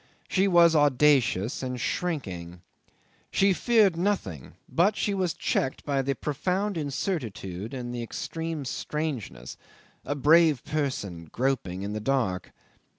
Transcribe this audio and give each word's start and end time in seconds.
She 0.27 0.47
was 0.47 0.75
audacious 0.75 1.61
and 1.61 1.79
shrinking. 1.79 2.63
She 3.29 3.53
feared 3.53 3.95
nothing, 3.95 4.55
but 4.67 4.95
she 4.95 5.13
was 5.13 5.35
checked 5.35 5.85
by 5.85 6.01
the 6.01 6.15
profound 6.15 6.75
incertitude 6.75 7.71
and 7.75 7.93
the 7.93 8.01
extreme 8.01 8.65
strangeness 8.65 9.57
a 10.03 10.15
brave 10.15 10.63
person 10.65 11.25
groping 11.25 11.83
in 11.83 11.93
the 11.93 11.99
dark. 11.99 12.51